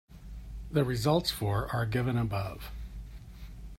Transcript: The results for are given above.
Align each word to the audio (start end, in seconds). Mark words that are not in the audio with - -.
The 0.71 0.83
results 0.83 1.29
for 1.29 1.67
are 1.71 1.85
given 1.85 2.17
above. 2.17 2.71